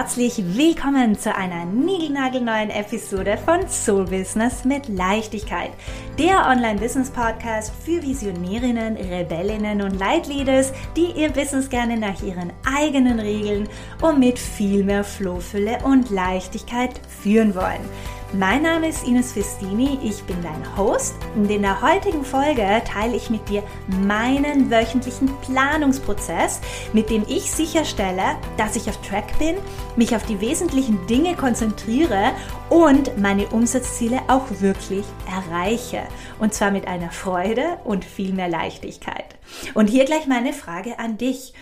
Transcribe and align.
herzlich 0.00 0.42
willkommen 0.56 1.18
zu 1.18 1.36
einer 1.36 1.66
niegelnagelneuen 1.66 2.70
Episode 2.70 3.36
von 3.36 3.68
Soul 3.68 4.06
Business 4.06 4.64
mit 4.64 4.88
Leichtigkeit. 4.88 5.72
Der 6.18 6.46
Online-Business-Podcast 6.48 7.70
für 7.84 8.00
Visionärinnen, 8.00 8.96
Rebellinnen 8.96 9.82
und 9.82 9.98
Leitleaders, 9.98 10.72
die 10.96 11.12
ihr 11.20 11.28
Business 11.28 11.68
gerne 11.68 11.98
nach 11.98 12.22
ihren 12.22 12.50
eigenen 12.64 13.20
Regeln 13.20 13.68
und 14.00 14.18
mit 14.18 14.38
viel 14.38 14.84
mehr 14.84 15.04
Flohfülle 15.04 15.76
und 15.84 16.08
Leichtigkeit 16.08 16.98
führen 17.22 17.54
wollen. 17.54 17.84
Mein 18.32 18.62
Name 18.62 18.88
ist 18.88 19.08
Ines 19.08 19.32
Festini, 19.32 19.98
ich 20.04 20.22
bin 20.22 20.36
dein 20.40 20.76
Host 20.76 21.16
und 21.34 21.50
in 21.50 21.62
der 21.62 21.82
heutigen 21.82 22.24
Folge 22.24 22.80
teile 22.86 23.16
ich 23.16 23.28
mit 23.28 23.48
dir 23.48 23.64
meinen 23.88 24.70
wöchentlichen 24.70 25.28
Planungsprozess, 25.40 26.60
mit 26.92 27.10
dem 27.10 27.24
ich 27.26 27.50
sicherstelle, 27.50 28.36
dass 28.56 28.76
ich 28.76 28.88
auf 28.88 29.02
Track 29.02 29.36
bin, 29.40 29.56
mich 29.96 30.14
auf 30.14 30.24
die 30.26 30.40
wesentlichen 30.40 31.04
Dinge 31.08 31.34
konzentriere 31.34 32.30
und 32.68 33.18
meine 33.18 33.48
Umsatzziele 33.48 34.20
auch 34.28 34.46
wirklich 34.60 35.04
erreiche. 35.28 36.02
Und 36.38 36.54
zwar 36.54 36.70
mit 36.70 36.86
einer 36.86 37.10
Freude 37.10 37.78
und 37.82 38.04
viel 38.04 38.32
mehr 38.32 38.48
Leichtigkeit. 38.48 39.34
Und 39.74 39.88
hier 39.88 40.04
gleich 40.04 40.28
meine 40.28 40.52
Frage 40.52 41.00
an 41.00 41.18
dich. 41.18 41.52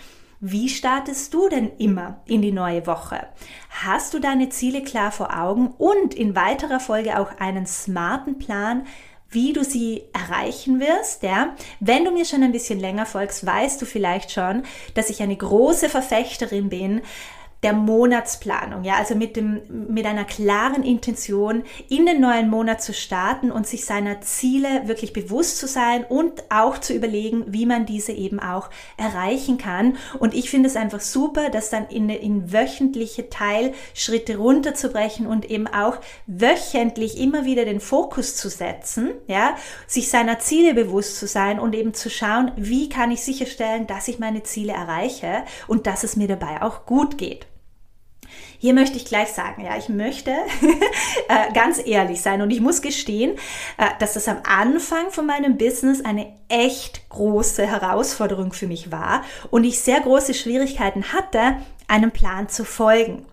Wie 0.41 0.69
startest 0.69 1.33
du 1.33 1.49
denn 1.49 1.69
immer 1.79 2.21
in 2.25 2.41
die 2.41 2.53
neue 2.53 2.87
Woche? 2.87 3.27
Hast 3.69 4.13
du 4.13 4.19
deine 4.19 4.47
Ziele 4.47 4.81
klar 4.81 5.11
vor 5.11 5.37
Augen 5.37 5.67
und 5.77 6.13
in 6.13 6.33
weiterer 6.33 6.79
Folge 6.79 7.19
auch 7.19 7.37
einen 7.39 7.65
smarten 7.65 8.39
Plan, 8.39 8.87
wie 9.29 9.51
du 9.51 9.65
sie 9.65 10.03
erreichen 10.13 10.79
wirst, 10.79 11.23
ja. 11.23 11.55
Wenn 11.81 12.05
du 12.05 12.11
mir 12.11 12.23
schon 12.23 12.41
ein 12.41 12.53
bisschen 12.53 12.79
länger 12.79 13.05
folgst, 13.05 13.45
weißt 13.45 13.81
du 13.81 13.85
vielleicht 13.85 14.31
schon, 14.31 14.63
dass 14.93 15.09
ich 15.09 15.21
eine 15.21 15.35
große 15.35 15.89
Verfechterin 15.89 16.69
bin, 16.69 17.01
der 17.61 17.73
Monatsplanung, 17.73 18.85
ja, 18.85 18.95
also 18.95 19.15
mit 19.15 19.35
dem, 19.35 19.61
mit 19.89 20.05
einer 20.05 20.23
klaren 20.23 20.83
Intention 20.83 21.63
in 21.89 22.05
den 22.05 22.21
neuen 22.21 22.49
Monat 22.49 22.81
zu 22.81 22.93
starten 22.93 23.51
und 23.51 23.67
sich 23.67 23.83
seiner 23.83 24.21
Ziele 24.21 24.87
wirklich 24.87 25.11
bewusst 25.11 25.57
zu 25.57 25.67
sein 25.67 26.05
und 26.05 26.43
auch 26.49 26.77
zu 26.77 26.93
überlegen, 26.93 27.43
wie 27.47 27.65
man 27.65 27.85
diese 27.85 28.13
eben 28.13 28.39
auch 28.39 28.69
erreichen 28.95 29.57
kann. 29.57 29.97
Und 30.19 30.33
ich 30.33 30.49
finde 30.49 30.69
es 30.69 30.77
einfach 30.77 31.01
super, 31.01 31.49
das 31.49 31.69
dann 31.69 31.87
in, 31.87 32.09
in 32.09 32.53
wöchentliche 32.53 33.29
Teilschritte 33.29 34.37
runterzubrechen 34.37 35.27
und 35.27 35.49
eben 35.49 35.67
auch 35.67 35.97
wöchentlich 36.27 37.19
immer 37.19 37.43
wieder 37.43 37.65
den 37.65 37.81
Fokus 37.81 38.37
zu 38.37 38.49
setzen, 38.49 39.11
ja, 39.27 39.55
sich 39.85 40.09
seiner 40.09 40.39
Ziele 40.39 40.73
bewusst 40.73 41.17
zu 41.19 41.27
sein 41.27 41.59
und 41.59 41.75
eben 41.75 41.93
zu 41.93 42.09
schauen, 42.09 42.53
wie 42.55 42.87
kann 42.87 43.11
ich 43.11 43.21
sicherstellen, 43.21 43.85
dass 43.85 44.07
ich 44.07 44.17
meine 44.17 44.43
Ziele 44.43 44.71
erreiche 44.71 45.43
und 45.67 45.87
dass 45.87 46.05
es 46.05 46.15
mir 46.15 46.29
dabei 46.29 46.61
auch 46.61 46.85
gut 46.85 47.17
geht. 47.17 47.48
Hier 48.57 48.73
möchte 48.73 48.97
ich 48.97 49.05
gleich 49.05 49.29
sagen, 49.29 49.63
ja, 49.63 49.77
ich 49.77 49.89
möchte 49.89 50.31
äh, 51.29 51.53
ganz 51.53 51.81
ehrlich 51.85 52.21
sein 52.21 52.41
und 52.41 52.51
ich 52.51 52.61
muss 52.61 52.81
gestehen, 52.81 53.37
äh, 53.77 53.85
dass 53.99 54.13
das 54.13 54.27
am 54.27 54.39
Anfang 54.43 55.11
von 55.11 55.25
meinem 55.25 55.57
Business 55.57 56.03
eine 56.03 56.33
echt 56.49 57.09
große 57.09 57.65
Herausforderung 57.65 58.51
für 58.53 58.67
mich 58.67 58.91
war 58.91 59.23
und 59.49 59.63
ich 59.63 59.79
sehr 59.79 60.01
große 60.01 60.33
Schwierigkeiten 60.33 61.13
hatte, 61.13 61.57
einem 61.87 62.11
Plan 62.11 62.49
zu 62.49 62.65
folgen. 62.65 63.25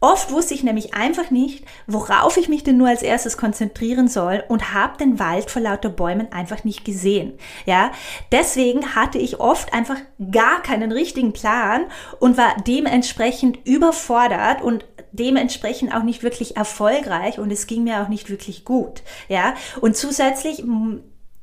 Oft 0.00 0.30
wusste 0.30 0.54
ich 0.54 0.62
nämlich 0.62 0.94
einfach 0.94 1.30
nicht, 1.30 1.64
worauf 1.86 2.36
ich 2.36 2.48
mich 2.48 2.62
denn 2.62 2.76
nur 2.76 2.88
als 2.88 3.02
erstes 3.02 3.36
konzentrieren 3.36 4.06
soll 4.06 4.44
und 4.48 4.72
habe 4.72 4.96
den 4.96 5.18
Wald 5.18 5.50
vor 5.50 5.62
lauter 5.62 5.88
Bäumen 5.88 6.30
einfach 6.32 6.62
nicht 6.64 6.84
gesehen. 6.84 7.32
Ja, 7.66 7.90
deswegen 8.30 8.94
hatte 8.94 9.18
ich 9.18 9.40
oft 9.40 9.72
einfach 9.72 9.96
gar 10.30 10.62
keinen 10.62 10.92
richtigen 10.92 11.32
Plan 11.32 11.86
und 12.20 12.36
war 12.36 12.56
dementsprechend 12.66 13.66
überfordert 13.66 14.62
und 14.62 14.84
dementsprechend 15.10 15.94
auch 15.94 16.02
nicht 16.02 16.22
wirklich 16.22 16.56
erfolgreich 16.56 17.38
und 17.38 17.50
es 17.50 17.66
ging 17.66 17.84
mir 17.84 18.02
auch 18.02 18.08
nicht 18.08 18.30
wirklich 18.30 18.64
gut. 18.64 19.02
Ja, 19.28 19.54
und 19.80 19.96
zusätzlich 19.96 20.62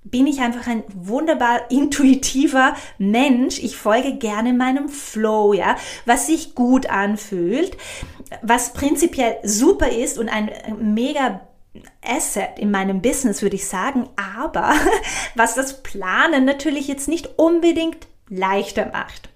bin 0.06 0.28
ich 0.28 0.40
einfach 0.40 0.68
ein 0.68 0.84
wunderbar 0.94 1.62
intuitiver 1.70 2.76
Mensch. 2.98 3.60
Ich 3.60 3.76
folge 3.76 4.16
gerne 4.16 4.54
meinem 4.54 4.88
Flow, 4.88 5.54
ja, 5.54 5.76
was 6.06 6.28
sich 6.28 6.56
gut 6.56 6.90
anfühlt, 6.90 7.76
was 8.42 8.74
prinzipiell 8.74 9.38
super 9.44 9.90
ist 9.90 10.18
und 10.18 10.30
ein 10.30 10.50
mega 10.80 11.42
Asset 12.02 12.58
in 12.58 12.72
meinem 12.72 13.02
Business, 13.02 13.42
würde 13.42 13.56
ich 13.56 13.68
sagen, 13.68 14.08
aber 14.16 14.74
was 15.36 15.56
das 15.56 15.84
Planen 15.84 16.46
natürlich 16.46 16.88
jetzt 16.88 17.08
nicht 17.08 17.38
unbedingt 17.38 18.08
leichter 18.30 18.88
macht. 18.92 19.30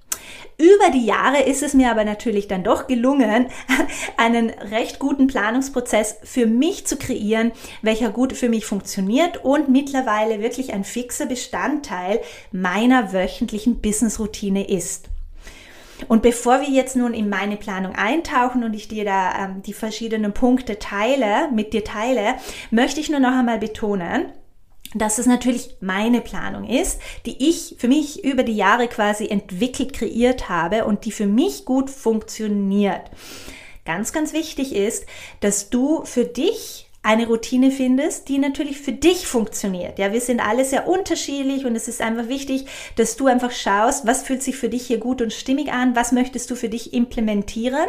Über 0.59 0.91
die 0.91 1.05
Jahre 1.05 1.43
ist 1.43 1.63
es 1.63 1.73
mir 1.73 1.89
aber 1.89 2.03
natürlich 2.03 2.49
dann 2.49 2.65
doch 2.65 2.87
gelungen, 2.87 3.47
einen 4.17 4.49
recht 4.49 4.99
guten 4.99 5.27
Planungsprozess 5.27 6.17
für 6.23 6.47
mich 6.47 6.85
zu 6.85 6.97
kreieren, 6.97 7.53
welcher 7.81 8.09
gut 8.09 8.33
für 8.33 8.49
mich 8.49 8.65
funktioniert 8.65 9.45
und 9.45 9.69
mittlerweile 9.69 10.41
wirklich 10.41 10.73
ein 10.73 10.83
fixer 10.83 11.27
Bestandteil 11.27 12.19
meiner 12.51 13.13
wöchentlichen 13.13 13.79
Business-Routine 13.79 14.69
ist. 14.69 15.07
Und 16.09 16.23
bevor 16.23 16.59
wir 16.59 16.69
jetzt 16.69 16.97
nun 16.97 17.13
in 17.13 17.29
meine 17.29 17.55
Planung 17.55 17.95
eintauchen 17.95 18.65
und 18.65 18.73
ich 18.73 18.89
dir 18.89 19.05
da 19.05 19.45
ähm, 19.45 19.61
die 19.61 19.73
verschiedenen 19.73 20.33
Punkte 20.33 20.77
teile, 20.77 21.49
mit 21.53 21.71
dir 21.71 21.85
teile, 21.85 22.35
möchte 22.69 22.99
ich 22.99 23.09
nur 23.09 23.21
noch 23.21 23.37
einmal 23.37 23.59
betonen, 23.59 24.25
dass 24.95 25.19
es 25.19 25.25
natürlich 25.25 25.77
meine 25.81 26.21
Planung 26.21 26.67
ist, 26.67 26.99
die 27.25 27.49
ich 27.49 27.75
für 27.77 27.87
mich 27.87 28.23
über 28.23 28.43
die 28.43 28.55
Jahre 28.55 28.87
quasi 28.87 29.27
entwickelt, 29.27 29.93
kreiert 29.93 30.49
habe 30.49 30.85
und 30.85 31.05
die 31.05 31.11
für 31.11 31.27
mich 31.27 31.65
gut 31.65 31.89
funktioniert. 31.89 33.03
Ganz, 33.85 34.13
ganz 34.13 34.33
wichtig 34.33 34.75
ist, 34.75 35.05
dass 35.41 35.69
du 35.69 36.03
für 36.05 36.25
dich 36.25 36.89
eine 37.01 37.27
Routine 37.27 37.71
findest, 37.71 38.27
die 38.27 38.39
natürlich 38.39 38.79
für 38.79 38.91
dich 38.91 39.25
funktioniert. 39.25 39.99
Ja, 39.99 40.11
wir 40.11 40.19
sind 40.19 40.45
alle 40.45 40.65
sehr 40.65 40.87
unterschiedlich 40.87 41.65
und 41.65 41.75
es 41.75 41.87
ist 41.87 42.01
einfach 42.01 42.27
wichtig, 42.27 42.65
dass 42.97 43.15
du 43.15 43.27
einfach 43.27 43.51
schaust, 43.51 44.05
was 44.05 44.23
fühlt 44.23 44.43
sich 44.43 44.57
für 44.57 44.69
dich 44.69 44.87
hier 44.87 44.97
gut 44.97 45.21
und 45.21 45.31
stimmig 45.31 45.71
an, 45.71 45.95
was 45.95 46.11
möchtest 46.11 46.51
du 46.51 46.55
für 46.55 46.67
dich 46.67 46.93
implementieren 46.93 47.87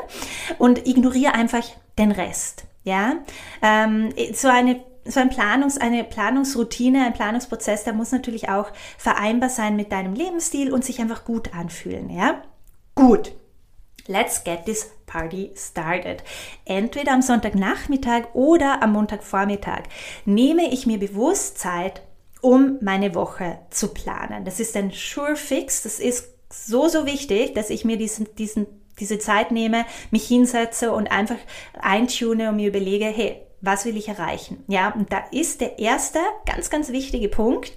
und 0.59 0.87
ignoriere 0.87 1.35
einfach 1.35 1.65
den 1.99 2.13
Rest. 2.13 2.65
Ja, 2.85 3.17
ähm, 3.63 4.11
so 4.33 4.49
eine 4.49 4.81
so 5.05 5.21
ein 5.21 5.31
Planungs, 5.31 5.79
eine 5.79 6.05
Planungsroutine, 6.05 7.07
ein 7.07 7.13
Planungsprozess, 7.13 7.85
der 7.85 7.93
muss 7.93 8.13
natürlich 8.13 8.49
auch 8.49 8.71
vereinbar 8.99 9.49
sein 9.49 9.77
mit 9.77 9.93
deinem 9.93 10.15
Lebensstil 10.15 10.73
und 10.73 10.85
sich 10.85 11.01
einfach 11.01 11.25
gut 11.25 11.55
anfühlen, 11.55 12.11
ja? 12.11 12.43
Gut. 12.95 13.33
Let's 14.07 14.43
get 14.45 14.65
this 14.65 14.91
party 15.07 15.53
started. 15.57 16.23
Entweder 16.65 17.13
am 17.13 17.23
Sonntagnachmittag 17.23 18.35
oder 18.35 18.83
am 18.83 18.93
Montagvormittag 18.93 19.83
nehme 20.25 20.73
ich 20.73 20.87
mir 20.87 20.99
bewusst 20.99 21.59
Zeit, 21.59 22.03
um 22.41 22.79
meine 22.81 23.15
Woche 23.15 23.59
zu 23.71 23.89
planen. 23.89 24.45
Das 24.45 24.59
ist 24.61 24.77
ein 24.77 24.91
Sure 24.91 25.37
Fix. 25.37 25.83
Das 25.83 26.01
ist 26.01 26.29
so, 26.51 26.89
so 26.89 27.07
wichtig, 27.07 27.55
dass 27.55 27.71
ich 27.71 27.85
mir 27.85 27.97
diesen, 27.97 28.35
diesen, 28.37 28.67
diese 28.99 29.19
Zeit 29.19 29.51
nehme, 29.51 29.85
mich 30.11 30.27
hinsetze 30.27 30.93
und 30.93 31.13
einfach 31.13 31.39
eintune 31.79 32.49
und 32.49 32.57
mir 32.57 32.69
überlege, 32.69 33.07
hey, 33.07 33.43
was 33.61 33.85
will 33.85 33.97
ich 33.97 34.09
erreichen? 34.09 34.65
Ja, 34.69 34.91
und 34.91 35.13
da 35.13 35.25
ist 35.31 35.61
der 35.61 35.79
erste 35.79 36.19
ganz, 36.47 36.71
ganz 36.71 36.91
wichtige 36.91 37.29
Punkt, 37.29 37.73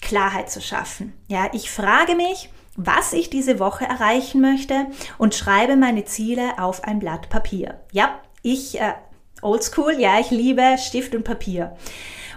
Klarheit 0.00 0.50
zu 0.50 0.60
schaffen. 0.60 1.14
Ja, 1.28 1.48
ich 1.52 1.70
frage 1.70 2.14
mich, 2.14 2.50
was 2.76 3.12
ich 3.12 3.30
diese 3.30 3.58
Woche 3.58 3.84
erreichen 3.84 4.40
möchte 4.40 4.86
und 5.18 5.34
schreibe 5.34 5.76
meine 5.76 6.04
Ziele 6.04 6.58
auf 6.58 6.84
ein 6.84 6.98
Blatt 6.98 7.28
Papier. 7.28 7.80
Ja, 7.92 8.18
ich, 8.42 8.80
äh, 8.80 8.94
oldschool, 9.42 9.98
ja, 9.98 10.18
ich 10.20 10.30
liebe 10.30 10.76
Stift 10.78 11.14
und 11.14 11.24
Papier. 11.24 11.76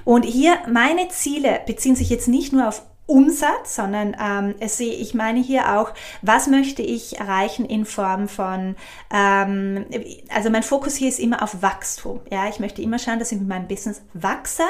Und 0.03 0.23
hier 0.23 0.57
meine 0.71 1.09
Ziele 1.09 1.61
beziehen 1.65 1.95
sich 1.95 2.09
jetzt 2.09 2.27
nicht 2.27 2.53
nur 2.53 2.67
auf 2.67 2.83
Umsatz, 3.07 3.75
sondern 3.75 4.17
ähm, 4.21 4.55
ich 4.59 5.13
meine 5.13 5.39
hier 5.39 5.79
auch, 5.79 5.93
was 6.21 6.47
möchte 6.47 6.81
ich 6.81 7.17
erreichen 7.17 7.65
in 7.65 7.85
Form 7.85 8.27
von, 8.27 8.75
ähm, 9.13 9.85
also 10.29 10.49
mein 10.49 10.61
Fokus 10.61 10.95
hier 10.95 11.07
ist 11.07 11.19
immer 11.19 11.41
auf 11.41 11.61
Wachstum. 11.61 12.19
Ja, 12.29 12.49
ich 12.49 12.59
möchte 12.59 12.81
immer 12.81 12.99
schauen, 12.99 13.17
dass 13.17 13.31
ich 13.31 13.39
mit 13.39 13.47
meinem 13.47 13.69
Business 13.69 14.01
wachse. 14.13 14.63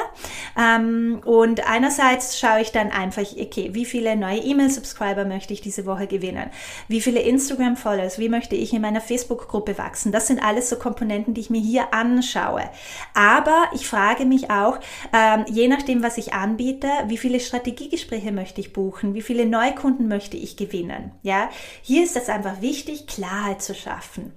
Ähm, 0.56 1.20
und 1.24 1.68
einerseits 1.68 2.38
schaue 2.38 2.60
ich 2.60 2.70
dann 2.70 2.92
einfach, 2.92 3.22
okay, 3.22 3.70
wie 3.72 3.84
viele 3.84 4.14
neue 4.14 4.38
E-Mail-Subscriber 4.38 5.24
möchte 5.24 5.52
ich 5.52 5.60
diese 5.60 5.84
Woche 5.84 6.06
gewinnen? 6.06 6.50
Wie 6.86 7.00
viele 7.00 7.20
Instagram-Followers? 7.20 8.20
Wie 8.20 8.28
möchte 8.28 8.54
ich 8.54 8.72
in 8.72 8.82
meiner 8.82 9.00
Facebook-Gruppe 9.00 9.78
wachsen? 9.78 10.12
Das 10.12 10.28
sind 10.28 10.44
alles 10.44 10.70
so 10.70 10.76
Komponenten, 10.76 11.34
die 11.34 11.40
ich 11.40 11.50
mir 11.50 11.60
hier 11.60 11.92
anschaue. 11.92 12.70
Aber 13.14 13.64
ich 13.74 13.88
frage 13.88 14.24
mich 14.24 14.48
auch, 14.48 14.78
ähm, 15.12 15.44
je 15.48 15.66
nachdem, 15.66 16.04
was 16.04 16.18
ich 16.18 16.34
anbiete, 16.34 16.88
wie 17.08 17.18
viele 17.18 17.40
Strategiegespräche 17.40 18.27
Gespräche 18.28 18.32
möchte 18.32 18.60
ich 18.60 18.72
buchen? 18.72 19.14
Wie 19.14 19.22
viele 19.22 19.46
Neukunden 19.46 20.08
möchte 20.08 20.36
ich 20.36 20.56
gewinnen? 20.56 21.12
Ja, 21.22 21.48
hier 21.82 22.04
ist 22.04 22.16
es 22.16 22.28
einfach 22.28 22.60
wichtig, 22.60 23.06
Klarheit 23.06 23.62
zu 23.62 23.74
schaffen. 23.74 24.32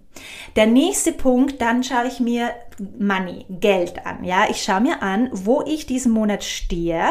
Der 0.55 0.65
nächste 0.65 1.11
Punkt, 1.11 1.61
dann 1.61 1.83
schaue 1.83 2.07
ich 2.07 2.19
mir 2.19 2.51
Money, 2.99 3.45
Geld 3.49 4.05
an. 4.05 4.23
Ja, 4.23 4.49
ich 4.49 4.63
schaue 4.63 4.81
mir 4.81 5.01
an, 5.01 5.29
wo 5.31 5.63
ich 5.65 5.85
diesen 5.85 6.11
Monat 6.11 6.43
stehe 6.43 7.03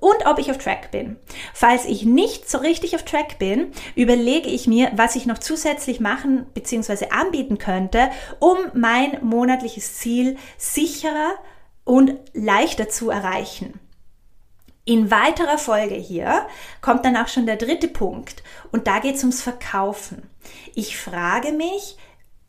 und 0.00 0.26
ob 0.26 0.38
ich 0.38 0.50
auf 0.50 0.58
Track 0.58 0.90
bin. 0.90 1.16
Falls 1.54 1.84
ich 1.84 2.04
nicht 2.04 2.48
so 2.48 2.58
richtig 2.58 2.94
auf 2.94 3.04
Track 3.04 3.38
bin, 3.38 3.72
überlege 3.94 4.48
ich 4.48 4.66
mir, 4.66 4.90
was 4.94 5.16
ich 5.16 5.26
noch 5.26 5.38
zusätzlich 5.38 6.00
machen 6.00 6.46
bzw. 6.54 7.10
anbieten 7.10 7.58
könnte, 7.58 8.10
um 8.38 8.56
mein 8.74 9.18
monatliches 9.22 9.94
Ziel 9.96 10.36
sicherer 10.56 11.34
und 11.84 12.14
leichter 12.32 12.88
zu 12.88 13.10
erreichen. 13.10 13.80
In 14.90 15.08
weiterer 15.12 15.56
Folge 15.56 15.94
hier 15.94 16.48
kommt 16.80 17.04
dann 17.04 17.16
auch 17.16 17.28
schon 17.28 17.46
der 17.46 17.54
dritte 17.54 17.86
Punkt 17.86 18.42
und 18.72 18.88
da 18.88 18.98
geht 18.98 19.14
es 19.14 19.20
ums 19.20 19.40
Verkaufen. 19.40 20.28
Ich 20.74 20.98
frage 20.98 21.52
mich, 21.52 21.96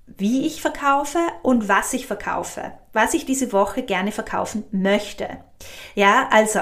wie 0.08 0.48
ich 0.48 0.60
verkaufe 0.60 1.20
und 1.44 1.68
was 1.68 1.94
ich 1.94 2.08
verkaufe, 2.08 2.72
was 2.94 3.14
ich 3.14 3.28
diese 3.28 3.54
Woche 3.54 3.84
gerne 3.84 4.12
verkaufen 4.12 4.64
möchte. 4.72 5.30
Ja, 5.94 6.30
also 6.32 6.62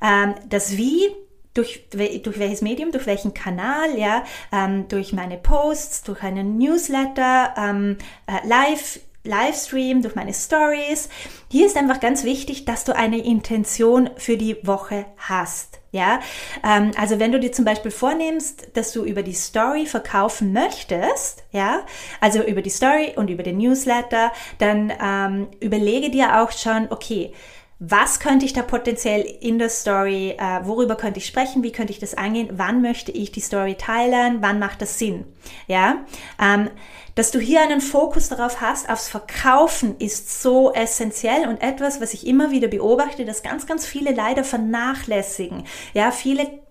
ähm, 0.00 0.36
das 0.48 0.76
Wie 0.76 1.10
durch, 1.54 1.88
durch 1.90 2.38
welches 2.38 2.62
Medium, 2.62 2.92
durch 2.92 3.06
welchen 3.06 3.34
Kanal, 3.34 3.98
ja, 3.98 4.22
ähm, 4.52 4.86
durch 4.86 5.12
meine 5.12 5.38
Posts, 5.38 6.04
durch 6.04 6.22
einen 6.22 6.56
Newsletter, 6.56 7.52
ähm, 7.56 7.98
äh, 8.28 8.46
live 8.46 9.00
Livestream, 9.26 10.02
durch 10.02 10.14
meine 10.14 10.32
Stories. 10.32 11.08
Hier 11.50 11.66
ist 11.66 11.76
einfach 11.76 12.00
ganz 12.00 12.24
wichtig, 12.24 12.64
dass 12.64 12.84
du 12.84 12.94
eine 12.94 13.18
Intention 13.18 14.10
für 14.16 14.36
die 14.36 14.56
Woche 14.66 15.06
hast. 15.16 15.80
Ja, 15.92 16.20
ähm, 16.62 16.90
also 16.98 17.18
wenn 17.18 17.32
du 17.32 17.40
dir 17.40 17.52
zum 17.52 17.64
Beispiel 17.64 17.90
vornimmst, 17.90 18.76
dass 18.76 18.92
du 18.92 19.04
über 19.04 19.22
die 19.22 19.32
Story 19.32 19.86
verkaufen 19.86 20.52
möchtest, 20.52 21.44
ja, 21.52 21.86
also 22.20 22.42
über 22.42 22.60
die 22.60 22.70
Story 22.70 23.14
und 23.16 23.30
über 23.30 23.42
den 23.42 23.58
Newsletter, 23.58 24.32
dann 24.58 24.92
ähm, 25.00 25.48
überlege 25.60 26.10
dir 26.10 26.42
auch 26.42 26.52
schon, 26.52 26.88
okay, 26.90 27.32
was 27.78 28.20
könnte 28.20 28.46
ich 28.46 28.54
da 28.54 28.62
potenziell 28.62 29.20
in 29.20 29.58
der 29.58 29.68
Story, 29.68 30.34
äh, 30.38 30.60
worüber 30.64 30.96
könnte 30.96 31.18
ich 31.18 31.26
sprechen, 31.26 31.62
wie 31.62 31.72
könnte 31.72 31.92
ich 31.92 31.98
das 31.98 32.14
angehen, 32.14 32.48
wann 32.52 32.80
möchte 32.80 33.12
ich 33.12 33.32
die 33.32 33.40
Story 33.40 33.74
teilen, 33.74 34.38
wann 34.40 34.58
macht 34.58 34.80
das 34.80 34.98
Sinn, 34.98 35.26
ja, 35.66 36.04
ähm, 36.42 36.70
dass 37.14 37.30
du 37.30 37.38
hier 37.38 37.62
einen 37.62 37.80
Fokus 37.80 38.28
darauf 38.28 38.60
hast, 38.60 38.88
aufs 38.88 39.08
Verkaufen 39.08 39.96
ist 39.98 40.42
so 40.42 40.72
essentiell 40.72 41.48
und 41.48 41.62
etwas, 41.62 42.00
was 42.00 42.14
ich 42.14 42.26
immer 42.26 42.50
wieder 42.50 42.68
beobachte, 42.68 43.24
dass 43.24 43.42
ganz, 43.42 43.66
ganz 43.66 43.86
viele 43.86 44.12
leider 44.12 44.44
vernachlässigen, 44.44 45.64
ja, 45.92 46.10
viele 46.10 46.65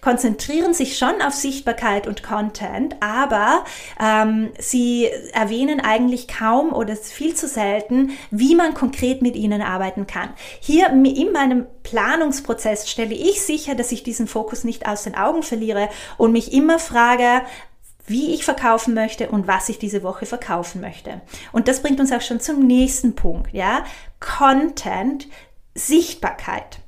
konzentrieren 0.00 0.74
sich 0.74 0.96
schon 0.96 1.20
auf 1.22 1.34
Sichtbarkeit 1.34 2.06
und 2.06 2.22
Content, 2.22 2.96
aber 3.00 3.64
ähm, 4.00 4.50
sie 4.58 5.08
erwähnen 5.32 5.80
eigentlich 5.80 6.28
kaum 6.28 6.72
oder 6.72 6.96
viel 6.96 7.34
zu 7.34 7.48
selten, 7.48 8.12
wie 8.30 8.54
man 8.54 8.74
konkret 8.74 9.22
mit 9.22 9.36
ihnen 9.36 9.62
arbeiten 9.62 10.06
kann. 10.06 10.30
Hier 10.60 10.88
in 10.90 11.32
meinem 11.32 11.66
Planungsprozess 11.82 12.88
stelle 12.88 13.14
ich 13.14 13.42
sicher, 13.42 13.74
dass 13.74 13.92
ich 13.92 14.02
diesen 14.02 14.26
Fokus 14.26 14.64
nicht 14.64 14.86
aus 14.86 15.04
den 15.04 15.14
Augen 15.14 15.42
verliere 15.42 15.88
und 16.16 16.32
mich 16.32 16.52
immer 16.52 16.78
frage, 16.78 17.42
wie 18.06 18.34
ich 18.34 18.44
verkaufen 18.44 18.94
möchte 18.94 19.30
und 19.30 19.48
was 19.48 19.68
ich 19.68 19.78
diese 19.78 20.02
Woche 20.02 20.26
verkaufen 20.26 20.80
möchte. 20.80 21.20
Und 21.52 21.66
das 21.66 21.82
bringt 21.82 21.98
uns 21.98 22.12
auch 22.12 22.20
schon 22.20 22.40
zum 22.40 22.60
nächsten 22.60 23.16
Punkt, 23.16 23.52
ja? 23.52 23.84
Content, 24.20 25.26
Sichtbarkeit. 25.74 26.78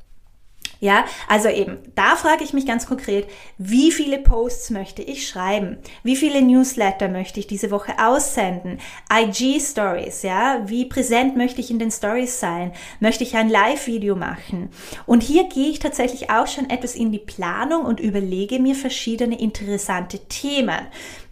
Ja, 0.80 1.04
also 1.26 1.48
eben, 1.48 1.78
da 1.96 2.14
frage 2.14 2.44
ich 2.44 2.52
mich 2.52 2.64
ganz 2.64 2.86
konkret, 2.86 3.26
wie 3.58 3.90
viele 3.90 4.18
Posts 4.18 4.70
möchte 4.70 5.02
ich 5.02 5.26
schreiben? 5.26 5.78
Wie 6.04 6.14
viele 6.14 6.40
Newsletter 6.40 7.08
möchte 7.08 7.40
ich 7.40 7.48
diese 7.48 7.72
Woche 7.72 7.94
aussenden? 7.98 8.78
IG 9.12 9.58
Stories, 9.58 10.22
ja, 10.22 10.62
wie 10.66 10.84
präsent 10.84 11.36
möchte 11.36 11.60
ich 11.60 11.72
in 11.72 11.80
den 11.80 11.90
Stories 11.90 12.38
sein? 12.38 12.72
Möchte 13.00 13.24
ich 13.24 13.34
ein 13.34 13.48
Live-Video 13.48 14.14
machen? 14.14 14.70
Und 15.04 15.24
hier 15.24 15.48
gehe 15.48 15.70
ich 15.70 15.80
tatsächlich 15.80 16.30
auch 16.30 16.46
schon 16.46 16.70
etwas 16.70 16.94
in 16.94 17.10
die 17.10 17.18
Planung 17.18 17.84
und 17.84 17.98
überlege 17.98 18.60
mir 18.60 18.76
verschiedene 18.76 19.40
interessante 19.40 20.20
Themen 20.28 20.86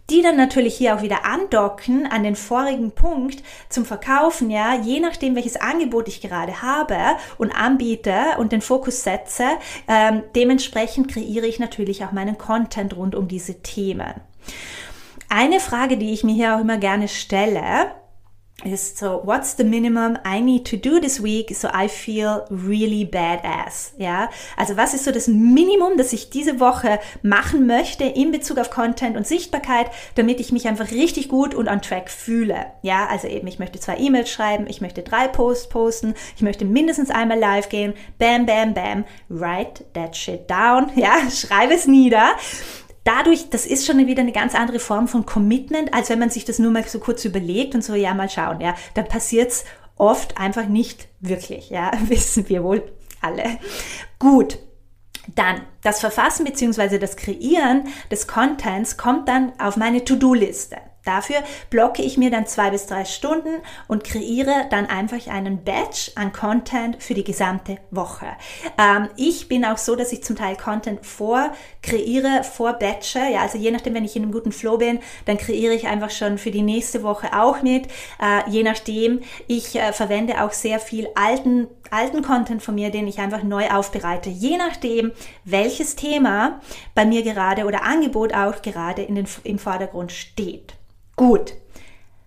die 0.09 0.21
dann 0.21 0.37
natürlich 0.37 0.75
hier 0.75 0.95
auch 0.95 1.01
wieder 1.01 1.25
andocken 1.25 2.07
an 2.07 2.23
den 2.23 2.35
vorigen 2.35 2.91
Punkt 2.91 3.43
zum 3.69 3.85
Verkaufen, 3.85 4.49
ja, 4.49 4.75
je 4.75 4.99
nachdem, 4.99 5.35
welches 5.35 5.57
Angebot 5.57 6.07
ich 6.07 6.21
gerade 6.21 6.61
habe 6.61 6.97
und 7.37 7.51
anbiete 7.51 8.13
und 8.37 8.51
den 8.51 8.61
Fokus 8.61 9.03
setze, 9.03 9.45
ähm, 9.87 10.23
dementsprechend 10.35 11.11
kreiere 11.11 11.45
ich 11.45 11.59
natürlich 11.59 12.05
auch 12.05 12.11
meinen 12.13 12.37
Content 12.37 12.95
rund 12.95 13.15
um 13.15 13.27
diese 13.27 13.61
Themen. 13.61 14.13
Eine 15.29 15.59
Frage, 15.59 15.97
die 15.97 16.13
ich 16.13 16.23
mir 16.23 16.35
hier 16.35 16.55
auch 16.55 16.61
immer 16.61 16.77
gerne 16.77 17.09
stelle, 17.09 17.91
ist 18.63 18.97
so, 18.97 19.21
what's 19.23 19.55
the 19.55 19.63
minimum 19.63 20.17
I 20.25 20.41
need 20.41 20.65
to 20.65 20.77
do 20.77 20.99
this 20.99 21.21
week 21.21 21.55
so 21.55 21.67
I 21.71 21.87
feel 21.87 22.43
really 22.49 23.05
badass? 23.05 23.91
Ja, 23.97 24.31
also 24.55 24.75
was 24.75 24.95
ist 24.95 25.05
so 25.05 25.11
das 25.11 25.27
Minimum, 25.27 25.95
das 25.95 26.11
ich 26.11 26.31
diese 26.31 26.59
Woche 26.59 26.99
machen 27.21 27.67
möchte 27.67 28.03
in 28.03 28.31
Bezug 28.31 28.57
auf 28.57 28.71
Content 28.71 29.15
und 29.15 29.27
Sichtbarkeit, 29.27 29.91
damit 30.15 30.39
ich 30.39 30.51
mich 30.51 30.67
einfach 30.67 30.89
richtig 30.89 31.29
gut 31.29 31.53
und 31.53 31.67
on 31.67 31.83
track 31.83 32.09
fühle? 32.09 32.65
Ja, 32.81 33.05
also 33.07 33.27
eben, 33.27 33.45
ich 33.45 33.59
möchte 33.59 33.79
zwei 33.79 33.97
E-Mails 33.97 34.31
schreiben, 34.31 34.65
ich 34.67 34.81
möchte 34.81 35.03
drei 35.03 35.27
Posts 35.27 35.69
posten, 35.69 36.15
ich 36.35 36.41
möchte 36.41 36.65
mindestens 36.65 37.11
einmal 37.11 37.37
live 37.37 37.69
gehen, 37.69 37.93
bam, 38.17 38.47
bam, 38.47 38.73
bam, 38.73 39.05
write 39.29 39.85
that 39.93 40.15
shit 40.15 40.49
down, 40.49 40.89
ja, 40.95 41.29
schreibe 41.29 41.75
es 41.75 41.85
nieder 41.85 42.31
dadurch, 43.07 43.49
das 43.49 43.65
ist 43.65 43.85
schon 43.85 44.05
wieder 44.05 44.21
eine 44.21 44.33
ganz 44.33 44.53
andere 44.53 44.79
Form 44.79 45.07
von 45.07 45.25
Commitment, 45.25 45.93
als 45.93 46.09
wenn 46.09 46.19
man 46.19 46.29
sich 46.29 46.45
das 46.45 46.59
nur 46.59 46.71
mal 46.71 46.83
so 46.83 46.99
kurz 46.99 47.23
überlegt 47.23 47.73
und 47.73 47.83
so, 47.83 47.95
ja, 47.95 48.13
mal 48.13 48.29
schauen, 48.29 48.59
ja, 48.59 48.75
dann 48.95 49.07
passiert's 49.07 49.63
oft 49.95 50.37
einfach 50.37 50.67
nicht 50.67 51.07
wirklich, 51.21 51.69
ja, 51.69 51.91
wissen 52.07 52.47
wir 52.49 52.63
wohl 52.63 52.83
alle. 53.21 53.43
Gut. 54.19 54.59
Dann 55.35 55.61
das 55.81 55.99
Verfassen 55.99 56.45
bzw. 56.45 56.99
das 56.99 57.17
Kreieren 57.17 57.83
des 58.09 58.27
Contents 58.27 58.95
kommt 58.95 59.27
dann 59.27 59.51
auf 59.59 59.75
meine 59.75 60.05
To-Do-Liste. 60.05 60.77
Dafür 61.07 61.37
blocke 61.69 62.01
ich 62.01 62.17
mir 62.17 62.29
dann 62.29 62.45
zwei 62.45 62.69
bis 62.69 62.85
drei 62.85 63.05
Stunden 63.05 63.61
und 63.87 64.03
kreiere 64.03 64.65
dann 64.69 64.85
einfach 64.85 65.27
einen 65.27 65.63
Batch 65.63 66.11
an 66.15 66.33
Content 66.33 67.01
für 67.01 67.13
die 67.13 67.23
gesamte 67.23 67.77
Woche. 67.91 68.27
Ähm, 68.77 69.09
ich 69.15 69.47
bin 69.47 69.63
auch 69.63 69.77
so, 69.77 69.95
dass 69.95 70.11
ich 70.11 70.23
zum 70.23 70.35
Teil 70.35 70.57
Content 70.57 71.05
vor 71.05 71.51
kreiere, 71.81 72.43
vor 72.43 72.73
batche. 72.73 73.19
Ja, 73.31 73.41
also 73.41 73.57
je 73.57 73.71
nachdem, 73.71 73.93
wenn 73.93 74.05
ich 74.05 74.15
in 74.15 74.23
einem 74.23 74.31
guten 74.31 74.51
Flow 74.51 74.77
bin, 74.77 74.99
dann 75.25 75.37
kreiere 75.37 75.73
ich 75.73 75.87
einfach 75.87 76.09
schon 76.09 76.37
für 76.37 76.51
die 76.51 76.61
nächste 76.61 77.03
Woche 77.03 77.27
auch 77.33 77.61
mit. 77.61 77.87
Äh, 78.21 78.49
je 78.49 78.63
nachdem, 78.63 79.21
ich 79.47 79.75
äh, 79.75 79.93
verwende 79.93 80.43
auch 80.43 80.51
sehr 80.51 80.79
viel 80.79 81.07
alten 81.15 81.67
alten 81.91 82.21
Content 82.21 82.61
von 82.61 82.75
mir, 82.75 82.91
den 82.91 83.07
ich 83.07 83.19
einfach 83.19 83.43
neu 83.43 83.69
aufbereite. 83.69 84.29
Je 84.29 84.57
nachdem, 84.57 85.11
welches 85.45 85.95
Thema 85.95 86.59
bei 86.95 87.05
mir 87.05 87.23
gerade 87.23 87.65
oder 87.65 87.83
Angebot 87.83 88.33
auch 88.33 88.61
gerade 88.61 89.03
in 89.03 89.15
den, 89.15 89.27
im 89.43 89.59
Vordergrund 89.59 90.11
steht. 90.11 90.73
Gut. 91.17 91.55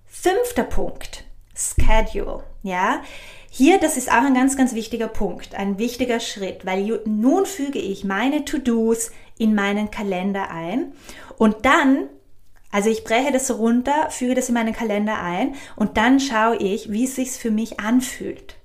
Fünfter 0.05 0.65
Punkt. 0.65 1.25
Schedule. 1.55 2.43
Ja. 2.65 3.03
Hier, 3.49 3.79
das 3.79 3.97
ist 3.97 4.11
auch 4.11 4.25
ein 4.25 4.35
ganz, 4.35 4.57
ganz 4.57 4.75
wichtiger 4.75 5.07
Punkt, 5.07 5.55
ein 5.55 5.79
wichtiger 5.79 6.19
Schritt, 6.19 6.67
weil 6.67 7.01
nun 7.05 7.47
füge 7.47 7.79
ich 7.79 8.03
meine 8.03 8.45
To-Dos 8.45 9.13
in 9.39 9.55
meinen 9.55 9.93
Kalender 9.93 10.51
ein 10.51 10.93
und 11.39 11.65
dann, 11.65 12.09
also 12.73 12.91
ich 12.91 13.05
breche 13.05 13.33
das 13.33 13.57
runter, 13.57 14.11
füge 14.11 14.35
das 14.35 14.49
in 14.49 14.55
meinen 14.55 14.75
Kalender 14.75 15.21
ein 15.23 15.55
und 15.77 15.97
dann 15.97 16.19
schaue 16.19 16.57
ich, 16.57 16.91
wie 16.91 17.05
es 17.05 17.15
sich 17.15 17.31
für 17.31 17.51
mich 17.53 17.79
anfühlt. 17.79 18.57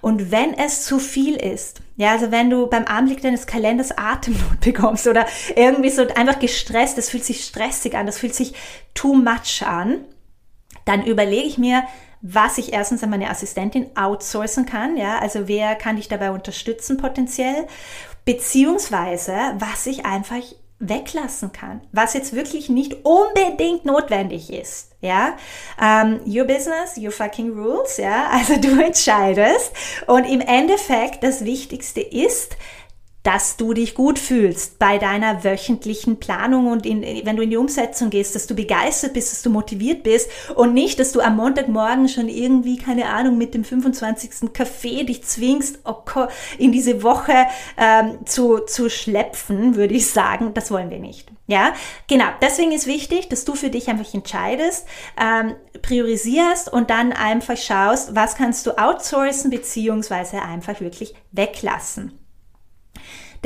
Und 0.00 0.30
wenn 0.30 0.54
es 0.54 0.84
zu 0.84 0.98
viel 0.98 1.36
ist, 1.36 1.80
ja, 1.96 2.12
also 2.12 2.30
wenn 2.30 2.50
du 2.50 2.66
beim 2.66 2.84
Anblick 2.84 3.22
deines 3.22 3.46
Kalenders 3.46 3.96
Atemnot 3.96 4.60
bekommst 4.60 5.06
oder 5.06 5.26
irgendwie 5.54 5.90
so 5.90 6.06
einfach 6.14 6.38
gestresst, 6.38 6.98
das 6.98 7.10
fühlt 7.10 7.24
sich 7.24 7.44
stressig 7.44 7.96
an, 7.96 8.06
das 8.06 8.18
fühlt 8.18 8.34
sich 8.34 8.54
too 8.94 9.14
much 9.14 9.64
an, 9.66 10.04
dann 10.84 11.04
überlege 11.04 11.46
ich 11.46 11.58
mir, 11.58 11.84
was 12.22 12.58
ich 12.58 12.72
erstens 12.72 13.02
an 13.02 13.10
meine 13.10 13.30
Assistentin 13.30 13.86
outsourcen 13.96 14.66
kann, 14.66 14.96
ja, 14.96 15.18
also 15.18 15.48
wer 15.48 15.74
kann 15.74 15.96
dich 15.96 16.08
dabei 16.08 16.30
unterstützen 16.30 16.96
potenziell, 16.96 17.66
beziehungsweise 18.24 19.32
was 19.58 19.86
ich 19.86 20.04
einfach 20.04 20.42
weglassen 20.78 21.52
kann, 21.52 21.80
was 21.92 22.14
jetzt 22.14 22.34
wirklich 22.34 22.68
nicht 22.68 23.04
unbedingt 23.04 23.84
notwendig 23.84 24.52
ist. 24.52 24.92
Ja, 25.00 25.36
um, 25.80 26.20
your 26.26 26.44
business, 26.44 26.96
your 26.96 27.12
fucking 27.12 27.52
rules. 27.58 27.96
Ja, 27.96 28.28
also 28.32 28.56
du 28.60 28.80
entscheidest. 28.82 29.72
Und 30.06 30.24
im 30.24 30.40
Endeffekt 30.40 31.22
das 31.22 31.44
Wichtigste 31.44 32.00
ist, 32.00 32.56
dass 33.26 33.56
du 33.56 33.74
dich 33.74 33.96
gut 33.96 34.20
fühlst 34.20 34.78
bei 34.78 34.98
deiner 34.98 35.42
wöchentlichen 35.42 36.20
Planung 36.20 36.68
und 36.68 36.86
in, 36.86 37.02
wenn 37.26 37.34
du 37.34 37.42
in 37.42 37.50
die 37.50 37.56
Umsetzung 37.56 38.08
gehst, 38.08 38.36
dass 38.36 38.46
du 38.46 38.54
begeistert 38.54 39.14
bist, 39.14 39.32
dass 39.32 39.42
du 39.42 39.50
motiviert 39.50 40.04
bist 40.04 40.30
und 40.54 40.74
nicht, 40.74 41.00
dass 41.00 41.10
du 41.10 41.20
am 41.20 41.34
Montagmorgen 41.36 42.08
schon 42.08 42.28
irgendwie, 42.28 42.76
keine 42.76 43.06
Ahnung, 43.06 43.36
mit 43.36 43.52
dem 43.52 43.64
25. 43.64 44.52
Kaffee 44.52 45.02
dich 45.02 45.24
zwingst, 45.24 45.80
in 46.58 46.70
diese 46.70 47.02
Woche 47.02 47.46
ähm, 47.76 48.18
zu, 48.26 48.60
zu 48.60 48.88
schlepfen, 48.88 49.74
würde 49.74 49.94
ich 49.94 50.08
sagen. 50.08 50.54
Das 50.54 50.70
wollen 50.70 50.90
wir 50.90 51.00
nicht. 51.00 51.32
Ja, 51.48 51.74
genau. 52.06 52.26
Deswegen 52.40 52.70
ist 52.70 52.86
wichtig, 52.86 53.28
dass 53.28 53.44
du 53.44 53.56
für 53.56 53.70
dich 53.70 53.88
einfach 53.88 54.14
entscheidest, 54.14 54.86
ähm, 55.20 55.56
priorisierst 55.82 56.72
und 56.72 56.90
dann 56.90 57.12
einfach 57.12 57.56
schaust, 57.56 58.14
was 58.14 58.36
kannst 58.36 58.66
du 58.66 58.78
outsourcen 58.78 59.50
beziehungsweise 59.50 60.42
einfach 60.42 60.80
wirklich 60.80 61.12
weglassen. 61.32 62.25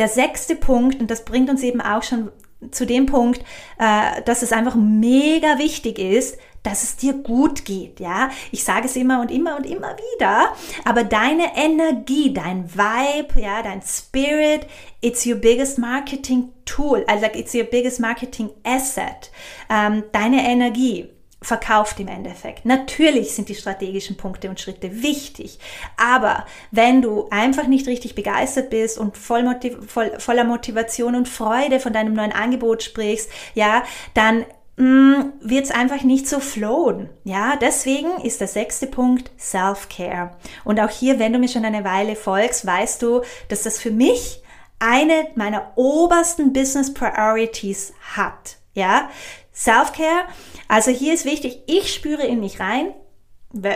Der 0.00 0.08
sechste 0.08 0.56
Punkt, 0.56 0.98
und 0.98 1.10
das 1.10 1.26
bringt 1.26 1.50
uns 1.50 1.62
eben 1.62 1.82
auch 1.82 2.02
schon 2.02 2.32
zu 2.70 2.86
dem 2.86 3.04
Punkt, 3.06 3.42
äh, 3.78 4.22
dass 4.24 4.42
es 4.42 4.52
einfach 4.52 4.74
mega 4.74 5.58
wichtig 5.58 5.98
ist, 5.98 6.38
dass 6.62 6.82
es 6.82 6.96
dir 6.96 7.12
gut 7.14 7.64
geht, 7.64 8.00
ja. 8.00 8.30
Ich 8.50 8.64
sage 8.64 8.86
es 8.86 8.96
immer 8.96 9.20
und 9.20 9.30
immer 9.30 9.56
und 9.56 9.66
immer 9.66 9.94
wieder, 9.96 10.54
aber 10.84 11.04
deine 11.04 11.56
Energie, 11.56 12.32
dein 12.32 12.74
Vibe, 12.74 13.40
ja, 13.40 13.62
dein 13.62 13.82
Spirit, 13.82 14.66
it's 15.02 15.26
your 15.26 15.36
biggest 15.36 15.78
marketing 15.78 16.50
tool, 16.64 17.04
also 17.06 17.26
it's 17.34 17.54
your 17.54 17.64
biggest 17.64 18.00
marketing 18.00 18.50
asset. 18.64 19.30
Ähm, 19.70 20.04
deine 20.12 20.46
Energie 20.46 21.10
verkauft 21.42 21.98
im 22.00 22.08
Endeffekt. 22.08 22.66
Natürlich 22.66 23.34
sind 23.34 23.48
die 23.48 23.54
strategischen 23.54 24.16
Punkte 24.16 24.50
und 24.50 24.60
Schritte 24.60 25.02
wichtig, 25.02 25.58
aber 25.96 26.44
wenn 26.70 27.00
du 27.00 27.28
einfach 27.30 27.66
nicht 27.66 27.86
richtig 27.86 28.14
begeistert 28.14 28.70
bist 28.70 28.98
und 28.98 29.16
voll 29.16 29.42
motiv 29.42 29.76
voll, 29.86 30.12
voller 30.18 30.44
Motivation 30.44 31.14
und 31.14 31.28
Freude 31.28 31.80
von 31.80 31.92
deinem 31.92 32.12
neuen 32.12 32.32
Angebot 32.32 32.82
sprichst, 32.82 33.30
ja, 33.54 33.82
dann 34.12 34.44
mm, 34.76 35.32
wird 35.40 35.64
es 35.64 35.70
einfach 35.70 36.02
nicht 36.02 36.28
so 36.28 36.40
flowen. 36.40 37.08
Ja, 37.24 37.56
deswegen 37.56 38.20
ist 38.22 38.40
der 38.40 38.48
sechste 38.48 38.86
Punkt 38.86 39.30
Self-Care. 39.38 40.32
Und 40.64 40.78
auch 40.78 40.90
hier, 40.90 41.18
wenn 41.18 41.32
du 41.32 41.38
mir 41.38 41.48
schon 41.48 41.64
eine 41.64 41.84
Weile 41.84 42.16
folgst, 42.16 42.66
weißt 42.66 43.00
du, 43.00 43.22
dass 43.48 43.62
das 43.62 43.78
für 43.78 43.90
mich 43.90 44.42
eine 44.78 45.28
meiner 45.36 45.72
obersten 45.76 46.52
Business 46.52 46.92
Priorities 46.92 47.94
hat. 48.14 48.56
Ja, 48.72 49.10
Self-Care. 49.60 50.24
Also 50.68 50.90
hier 50.90 51.12
ist 51.12 51.26
wichtig, 51.26 51.62
ich 51.66 51.92
spüre 51.92 52.26
in 52.26 52.40
mich 52.40 52.60
rein, 52.60 52.94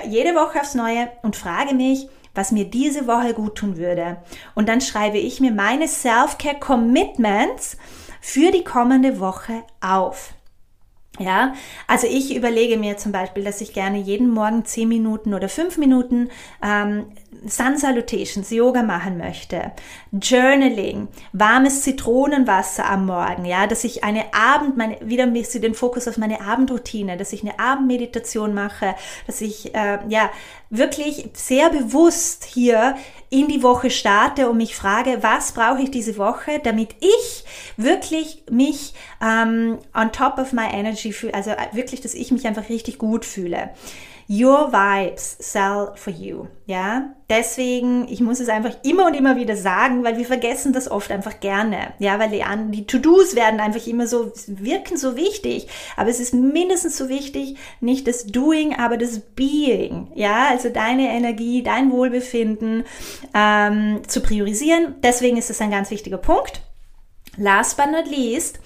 jede 0.08 0.34
Woche 0.34 0.60
aufs 0.60 0.74
Neue 0.74 1.10
und 1.22 1.36
frage 1.36 1.74
mich, 1.74 2.08
was 2.34 2.52
mir 2.52 2.64
diese 2.64 3.06
Woche 3.06 3.34
gut 3.34 3.56
tun 3.56 3.76
würde. 3.76 4.16
Und 4.54 4.68
dann 4.68 4.80
schreibe 4.80 5.18
ich 5.18 5.40
mir 5.40 5.52
meine 5.52 5.86
Self-Care 5.86 6.58
Commitments 6.58 7.76
für 8.20 8.50
die 8.50 8.64
kommende 8.64 9.20
Woche 9.20 9.62
auf. 9.80 10.32
Ja, 11.20 11.54
also 11.86 12.08
ich 12.08 12.34
überlege 12.34 12.76
mir 12.76 12.96
zum 12.96 13.12
Beispiel, 13.12 13.44
dass 13.44 13.60
ich 13.60 13.72
gerne 13.72 13.98
jeden 13.98 14.30
Morgen 14.30 14.64
zehn 14.64 14.88
Minuten 14.88 15.32
oder 15.32 15.48
fünf 15.48 15.78
Minuten 15.78 16.28
ähm, 16.60 17.06
Sun 17.46 17.76
Salutations, 17.76 18.50
Yoga 18.50 18.82
machen 18.82 19.18
möchte, 19.18 19.70
Journaling, 20.10 21.06
warmes 21.32 21.82
Zitronenwasser 21.82 22.88
am 22.88 23.06
Morgen, 23.06 23.44
ja, 23.44 23.68
dass 23.68 23.84
ich 23.84 24.02
eine 24.02 24.34
Abend, 24.34 24.76
meine, 24.76 24.96
wieder 25.02 25.22
ein 25.22 25.32
bisschen 25.32 25.62
den 25.62 25.74
Fokus 25.74 26.08
auf 26.08 26.16
meine 26.16 26.40
Abendroutine, 26.40 27.16
dass 27.16 27.32
ich 27.32 27.42
eine 27.42 27.60
Abendmeditation 27.60 28.52
mache, 28.52 28.96
dass 29.28 29.40
ich, 29.40 29.72
äh, 29.72 29.98
ja, 30.08 30.30
wirklich 30.70 31.30
sehr 31.34 31.70
bewusst 31.70 32.44
hier 32.44 32.96
in 33.34 33.48
die 33.48 33.64
Woche 33.64 33.90
starte 33.90 34.48
und 34.48 34.58
mich 34.58 34.76
frage, 34.76 35.18
was 35.22 35.52
brauche 35.52 35.82
ich 35.82 35.90
diese 35.90 36.16
Woche, 36.18 36.60
damit 36.62 36.90
ich 37.00 37.44
wirklich 37.76 38.44
mich 38.48 38.94
ähm, 39.20 39.78
on 39.92 40.12
top 40.12 40.38
of 40.38 40.52
my 40.52 40.66
energy 40.70 41.12
fühle, 41.12 41.34
also 41.34 41.50
wirklich, 41.72 42.00
dass 42.00 42.14
ich 42.14 42.30
mich 42.30 42.46
einfach 42.46 42.68
richtig 42.68 42.96
gut 42.98 43.24
fühle. 43.24 43.70
Your 44.28 44.72
vibes 44.72 45.36
sell 45.38 45.92
for 45.96 46.12
you. 46.12 46.46
Ja, 46.66 47.14
deswegen, 47.28 48.08
ich 48.08 48.22
muss 48.22 48.40
es 48.40 48.48
einfach 48.48 48.74
immer 48.82 49.06
und 49.06 49.14
immer 49.14 49.36
wieder 49.36 49.54
sagen, 49.54 50.02
weil 50.02 50.16
wir 50.16 50.24
vergessen 50.24 50.72
das 50.72 50.90
oft 50.90 51.10
einfach 51.10 51.40
gerne. 51.40 51.92
Ja, 51.98 52.18
weil 52.18 52.30
die, 52.30 52.42
die 52.70 52.86
To-Dos 52.86 53.36
werden 53.36 53.60
einfach 53.60 53.86
immer 53.86 54.06
so, 54.06 54.32
wirken 54.46 54.96
so 54.96 55.16
wichtig. 55.16 55.68
Aber 55.96 56.08
es 56.08 56.20
ist 56.20 56.32
mindestens 56.32 56.96
so 56.96 57.10
wichtig, 57.10 57.58
nicht 57.80 58.08
das 58.08 58.26
Doing, 58.26 58.74
aber 58.76 58.96
das 58.96 59.20
Being. 59.20 60.10
Ja, 60.14 60.48
also 60.48 60.70
deine 60.70 61.10
Energie, 61.10 61.62
dein 61.62 61.92
Wohlbefinden 61.92 62.84
ähm, 63.34 64.00
zu 64.06 64.22
priorisieren. 64.22 64.94
Deswegen 65.02 65.36
ist 65.36 65.50
es 65.50 65.60
ein 65.60 65.70
ganz 65.70 65.90
wichtiger 65.90 66.18
Punkt. 66.18 66.62
Last 67.36 67.76
but 67.76 67.90
not 67.90 68.06
least, 68.06 68.60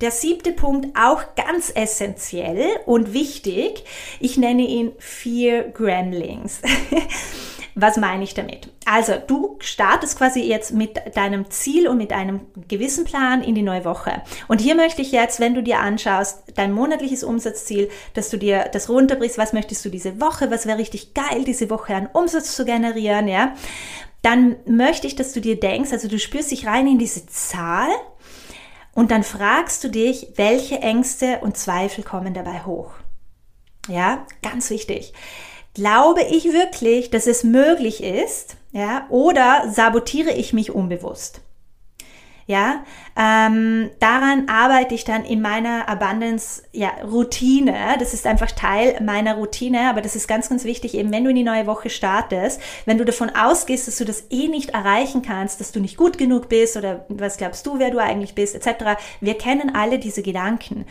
der 0.00 0.10
siebte 0.10 0.52
Punkt 0.52 0.96
auch 0.98 1.22
ganz 1.36 1.72
essentiell 1.74 2.66
und 2.86 3.12
wichtig. 3.12 3.84
Ich 4.20 4.36
nenne 4.36 4.62
ihn 4.62 4.92
vier 4.98 5.64
Gremlings. 5.64 6.60
Was 7.76 7.96
meine 7.96 8.22
ich 8.22 8.34
damit? 8.34 8.68
Also, 8.84 9.14
du 9.26 9.56
startest 9.58 10.16
quasi 10.16 10.42
jetzt 10.42 10.72
mit 10.72 11.16
deinem 11.16 11.50
Ziel 11.50 11.88
und 11.88 11.96
mit 11.96 12.12
einem 12.12 12.42
gewissen 12.68 13.04
Plan 13.04 13.42
in 13.42 13.56
die 13.56 13.62
neue 13.62 13.84
Woche. 13.84 14.22
Und 14.46 14.60
hier 14.60 14.76
möchte 14.76 15.02
ich 15.02 15.10
jetzt, 15.10 15.40
wenn 15.40 15.54
du 15.54 15.62
dir 15.62 15.80
anschaust, 15.80 16.44
dein 16.54 16.72
monatliches 16.72 17.24
Umsatzziel, 17.24 17.90
dass 18.14 18.30
du 18.30 18.36
dir 18.36 18.66
das 18.72 18.88
runterbrichst, 18.88 19.38
was 19.38 19.52
möchtest 19.52 19.84
du 19.84 19.88
diese 19.88 20.20
Woche, 20.20 20.52
was 20.52 20.66
wäre 20.66 20.78
richtig 20.78 21.14
geil, 21.14 21.42
diese 21.44 21.68
Woche 21.68 21.96
an 21.96 22.08
Umsatz 22.12 22.54
zu 22.54 22.64
generieren, 22.64 23.26
ja? 23.26 23.54
Dann 24.22 24.56
möchte 24.66 25.08
ich, 25.08 25.16
dass 25.16 25.32
du 25.32 25.40
dir 25.40 25.58
denkst, 25.58 25.92
also 25.92 26.06
du 26.06 26.18
spürst 26.18 26.52
dich 26.52 26.66
rein 26.66 26.86
in 26.86 26.98
diese 26.98 27.26
Zahl 27.26 27.90
und 28.94 29.10
dann 29.10 29.22
fragst 29.22 29.84
du 29.84 29.88
dich, 29.88 30.28
welche 30.36 30.78
Ängste 30.80 31.40
und 31.40 31.56
Zweifel 31.56 32.04
kommen 32.04 32.34
dabei 32.34 32.64
hoch. 32.64 32.92
Ja, 33.88 34.26
ganz 34.42 34.70
wichtig. 34.70 35.12
Glaube 35.74 36.22
ich 36.22 36.44
wirklich, 36.44 37.10
dass 37.10 37.26
es 37.26 37.42
möglich 37.44 38.02
ist, 38.02 38.56
ja, 38.72 39.06
oder 39.08 39.70
sabotiere 39.70 40.30
ich 40.30 40.52
mich 40.52 40.70
unbewusst? 40.70 41.40
Ja, 42.46 42.84
ähm, 43.16 43.90
daran 44.00 44.48
arbeite 44.48 44.94
ich 44.94 45.04
dann 45.04 45.24
in 45.24 45.40
meiner 45.40 45.88
Abundance 45.88 46.62
ja. 46.72 46.90
Das 47.98 48.12
ist 48.12 48.26
einfach 48.26 48.50
Teil 48.50 49.00
meiner 49.02 49.36
Routine, 49.36 49.88
aber 49.88 50.02
das 50.02 50.14
ist 50.14 50.28
ganz, 50.28 50.50
ganz 50.50 50.64
wichtig, 50.64 50.94
eben 50.94 51.10
wenn 51.10 51.24
du 51.24 51.30
in 51.30 51.36
die 51.36 51.42
neue 51.44 51.66
Woche 51.66 51.88
startest, 51.88 52.60
wenn 52.84 52.98
du 52.98 53.04
davon 53.06 53.30
ausgehst, 53.30 53.88
dass 53.88 53.96
du 53.96 54.04
das 54.04 54.24
eh 54.30 54.48
nicht 54.48 54.70
erreichen 54.70 55.22
kannst, 55.22 55.60
dass 55.60 55.72
du 55.72 55.80
nicht 55.80 55.96
gut 55.96 56.18
genug 56.18 56.50
bist 56.50 56.76
oder 56.76 57.06
was 57.08 57.38
glaubst 57.38 57.66
du, 57.66 57.78
wer 57.78 57.90
du 57.90 57.98
eigentlich 57.98 58.34
bist, 58.34 58.54
etc. 58.54 59.00
Wir 59.20 59.38
kennen 59.38 59.74
alle 59.74 59.98
diese 59.98 60.22
Gedanken. 60.22 60.84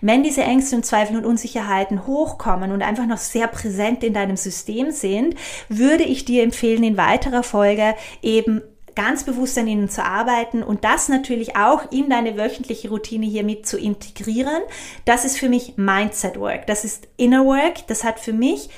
Wenn 0.00 0.24
diese 0.24 0.42
Ängste 0.42 0.74
und 0.74 0.84
Zweifel 0.84 1.16
und 1.16 1.24
Unsicherheiten 1.24 2.06
hochkommen 2.06 2.72
und 2.72 2.82
einfach 2.82 3.06
noch 3.06 3.18
sehr 3.18 3.46
präsent 3.46 4.02
in 4.02 4.12
deinem 4.12 4.36
System 4.36 4.90
sind, 4.90 5.36
würde 5.68 6.02
ich 6.04 6.24
dir 6.24 6.42
empfehlen, 6.42 6.82
in 6.82 6.96
weiterer 6.96 7.42
Folge 7.44 7.94
eben 8.22 8.62
ganz 8.96 9.22
bewusst 9.22 9.56
an 9.58 9.68
ihnen 9.68 9.88
zu 9.88 10.04
arbeiten 10.04 10.64
und 10.64 10.82
das 10.82 11.08
natürlich 11.08 11.54
auch 11.54 11.92
in 11.92 12.10
deine 12.10 12.36
wöchentliche 12.36 12.88
Routine 12.88 13.26
hier 13.26 13.44
mit 13.44 13.66
zu 13.66 13.78
integrieren. 13.78 14.62
Das 15.04 15.24
ist 15.24 15.38
für 15.38 15.48
mich 15.48 15.76
Mindset 15.76 16.40
Work. 16.40 16.66
Das 16.66 16.84
ist 16.84 17.06
Inner 17.16 17.44
Work. 17.44 17.86
Das 17.86 18.02
hat 18.02 18.18
für 18.18 18.32
mich 18.32 18.70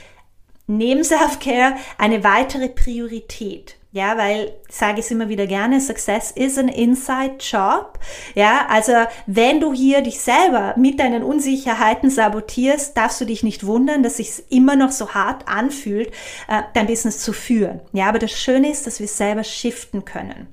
neben 0.66 1.02
Self-Care 1.02 1.76
eine 1.96 2.22
weitere 2.25 2.68
Priorität. 2.68 3.77
Ja, 3.90 4.18
weil, 4.18 4.52
sage 4.68 5.00
ich 5.00 5.11
immer 5.11 5.30
wieder 5.30 5.47
gerne, 5.47 5.80
Success 5.80 6.30
is 6.33 6.59
an 6.59 6.68
inside 6.68 7.37
job. 7.40 7.99
Ja, 8.35 8.66
also 8.68 8.92
wenn 9.26 9.61
du 9.61 9.73
hier 9.73 10.02
dich 10.02 10.21
selber 10.21 10.75
mit 10.76 11.00
deinen 11.00 11.23
Unsicherheiten 11.23 12.11
sabotierst, 12.11 12.95
darfst 12.95 13.18
du 13.23 13.25
dich 13.25 13.42
nicht 13.42 13.64
wundern, 13.64 14.02
dass 14.02 14.18
sich 14.18 14.42
immer 14.50 14.76
noch 14.76 14.90
so 14.90 15.14
hart 15.14 15.49
anfühlt, 15.49 16.09
äh, 16.49 16.62
dein 16.75 16.87
Business 16.87 17.21
zu 17.21 17.33
führen. 17.33 17.80
Ja, 17.92 18.11
aber 18.11 18.18
das 18.18 18.33
Schöne 18.33 18.71
ist, 18.71 18.87
dass 18.87 19.00
wir 19.00 19.09
selber 19.09 19.42
shiften 19.42 20.04
können. 20.04 20.49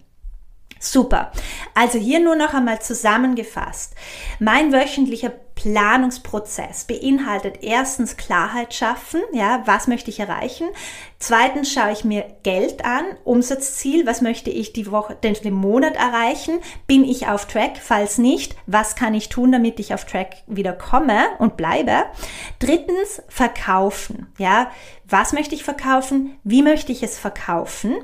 Super. 0.80 1.32
Also 1.74 1.98
hier 2.00 2.22
nur 2.22 2.36
noch 2.38 2.54
einmal 2.54 2.82
zusammengefasst. 2.82 3.96
Mein 4.39 4.72
wöchentlicher 4.72 5.34
Planungsprozess 5.65 6.84
beinhaltet 6.84 7.63
erstens 7.63 8.17
Klarheit 8.17 8.75
schaffen, 8.75 9.22
ja, 9.34 9.63
was 9.65 9.88
möchte 9.88 10.12
ich 10.12 10.19
erreichen? 10.19 10.67
Zweitens 11.17 11.74
schaue 11.74 11.91
ich 11.91 12.03
mir 12.05 12.24
Geld 12.43 12.86
an, 12.86 13.03
Umsatzziel, 13.24 14.05
was 14.05 14.22
möchte 14.22 14.51
ich 14.51 14.74
die 14.74 14.91
Woche, 14.91 15.15
den, 15.15 15.34
den 15.34 15.55
Monat 15.55 15.95
erreichen? 15.95 16.60
Bin 16.86 17.03
ich 17.03 17.27
auf 17.27 17.48
Track? 17.48 17.79
Falls 17.81 18.19
nicht, 18.19 18.55
was 18.67 18.95
kann 18.95 19.15
ich 19.15 19.29
tun, 19.29 19.51
damit 19.51 19.79
ich 19.79 19.95
auf 19.95 20.05
Track 20.05 20.36
wieder 20.45 20.74
komme 20.74 21.19
und 21.39 21.57
bleibe? 21.57 22.03
Drittens 22.60 23.24
verkaufen, 23.27 24.27
ja, 24.38 24.69
was 25.07 25.34
möchte 25.34 25.55
ich 25.55 25.63
verkaufen? 25.63 26.36
Wie 26.43 26.62
möchte 26.62 26.91
ich 26.91 27.01
es 27.01 27.17
verkaufen? 27.17 27.95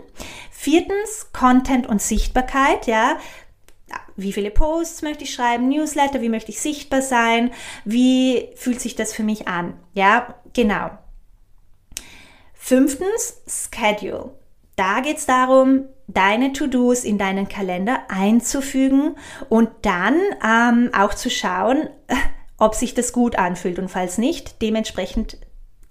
Viertens 0.52 1.28
Content 1.32 1.88
und 1.88 2.02
Sichtbarkeit, 2.02 2.88
ja, 2.88 3.18
wie 4.16 4.34
viele 4.34 4.52
Posts 4.52 5.02
möchte 5.02 5.24
ich 5.24 5.34
schreiben, 5.34 5.70
Newsletter, 5.70 6.22
wie 6.22 6.30
möchte 6.30 6.52
ich 6.52 6.62
sichtbar 6.62 7.02
sein, 7.02 7.52
wie 7.86 8.50
fühlt 8.56 8.82
sich 8.82 8.96
das 8.96 9.14
für 9.14 9.24
mich 9.24 9.48
an? 9.48 9.74
Ja, 9.94 10.36
genau. 10.54 10.92
Fünftens, 12.54 13.42
Schedule. 13.48 14.32
Da 14.76 15.02
geht 15.02 15.18
es 15.18 15.26
darum, 15.26 15.86
deine 16.08 16.54
To-Dos 16.54 17.04
in 17.04 17.18
deinen 17.18 17.48
Kalender 17.48 18.02
einzufügen 18.10 19.16
und 19.50 19.70
dann 19.82 20.20
ähm, 20.46 20.92
auch 20.94 21.14
zu 21.14 21.30
schauen, 21.30 21.90
ob 22.58 22.76
sich 22.76 22.94
das 22.94 23.14
gut 23.14 23.36
anfühlt 23.38 23.80
und 23.80 23.90
falls 23.90 24.18
nicht, 24.18 24.62
dementsprechend 24.62 25.38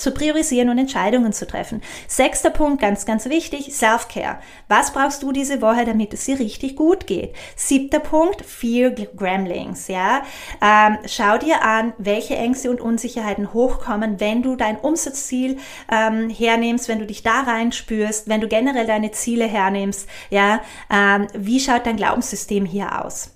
zu 0.01 0.13
priorisieren 0.13 0.69
und 0.69 0.79
Entscheidungen 0.79 1.33
zu 1.33 1.47
treffen. 1.47 1.83
Sechster 2.09 2.51
Punkt, 2.51 2.81
ganz, 2.81 3.07
ganz 3.07 3.27
wichtig, 3.27 3.75
Self-Care. 3.75 4.39
Was 4.69 4.93
brauchst 4.93 5.23
du 5.23 5.33
diese 5.33 5.61
Woche, 5.61 5.85
damit 5.85 6.15
es 6.15 6.25
dir 6.25 6.39
richtig 6.39 6.77
gut 6.77 7.07
geht? 7.07 7.35
Siebter 7.57 8.01
Punkt, 8.01 8.45
Fear 8.45 8.91
Gremlings, 8.91 9.89
ja. 9.89 10.23
Ähm, 10.61 10.99
schau 11.07 11.39
dir 11.39 11.63
an, 11.63 11.93
welche 11.99 12.37
Ängste 12.37 12.71
und 12.71 12.81
Unsicherheiten 12.81 13.53
hochkommen, 13.53 14.21
wenn 14.21 14.43
du 14.43 14.57
dein 14.57 14.79
Umsatzziel 14.79 15.59
ähm, 15.91 16.31
hernimmst, 16.31 16.89
wenn 16.89 16.99
du 16.99 17.07
dich 17.07 17.23
da 17.23 17.43
reinspürst, 17.43 18.29
wenn 18.29 18.41
du 18.41 18.49
generell 18.49 18.87
deine 18.87 19.11
Ziele 19.13 19.47
hernimmst, 19.47 20.09
ja. 20.31 20.61
Ähm, 20.91 21.27
wie 21.35 21.61
schaut 21.61 21.87
dein 21.87 21.97
Glaubenssystem 21.97 22.65
hier 22.65 23.05
aus? 23.05 23.31